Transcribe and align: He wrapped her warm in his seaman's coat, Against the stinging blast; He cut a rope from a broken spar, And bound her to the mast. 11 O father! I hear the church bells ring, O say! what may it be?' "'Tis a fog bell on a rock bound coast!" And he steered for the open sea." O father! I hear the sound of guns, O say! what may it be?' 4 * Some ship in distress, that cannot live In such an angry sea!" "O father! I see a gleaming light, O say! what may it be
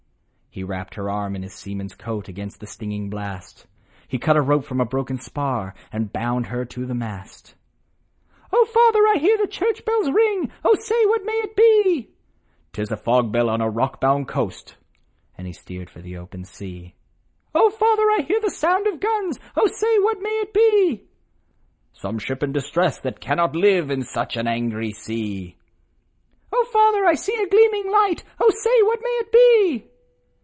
He 0.53 0.65
wrapped 0.65 0.95
her 0.95 1.05
warm 1.05 1.37
in 1.37 1.43
his 1.43 1.53
seaman's 1.53 1.95
coat, 1.95 2.27
Against 2.27 2.59
the 2.59 2.67
stinging 2.67 3.09
blast; 3.09 3.67
He 4.09 4.19
cut 4.19 4.35
a 4.35 4.41
rope 4.41 4.65
from 4.65 4.81
a 4.81 4.85
broken 4.85 5.17
spar, 5.17 5.73
And 5.93 6.11
bound 6.11 6.47
her 6.47 6.65
to 6.65 6.85
the 6.85 6.93
mast. 6.93 7.55
11 8.51 8.51
O 8.51 8.65
father! 8.65 8.99
I 9.07 9.15
hear 9.17 9.37
the 9.37 9.47
church 9.47 9.85
bells 9.85 10.11
ring, 10.11 10.51
O 10.65 10.75
say! 10.75 11.05
what 11.05 11.23
may 11.23 11.31
it 11.41 11.55
be?' 11.55 12.09
"'Tis 12.73 12.91
a 12.91 12.97
fog 12.97 13.31
bell 13.31 13.49
on 13.49 13.61
a 13.61 13.69
rock 13.69 14.01
bound 14.01 14.27
coast!" 14.27 14.75
And 15.37 15.47
he 15.47 15.53
steered 15.53 15.89
for 15.89 16.01
the 16.01 16.17
open 16.17 16.43
sea." 16.43 16.95
O 17.55 17.69
father! 17.69 18.03
I 18.17 18.25
hear 18.27 18.41
the 18.41 18.51
sound 18.51 18.87
of 18.87 18.99
guns, 18.99 19.39
O 19.55 19.67
say! 19.73 19.99
what 19.99 20.21
may 20.21 20.37
it 20.41 20.53
be?' 20.53 20.97
4 21.93 21.93
* 21.93 21.93
Some 22.01 22.19
ship 22.19 22.43
in 22.43 22.51
distress, 22.51 22.99
that 22.99 23.21
cannot 23.21 23.55
live 23.55 23.89
In 23.89 24.03
such 24.03 24.35
an 24.35 24.47
angry 24.47 24.91
sea!" 24.91 25.55
"O 26.53 26.65
father! 26.73 27.05
I 27.05 27.13
see 27.15 27.41
a 27.41 27.47
gleaming 27.47 27.89
light, 27.89 28.25
O 28.41 28.49
say! 28.53 28.81
what 28.81 28.99
may 29.01 29.09
it 29.23 29.31
be 29.31 29.87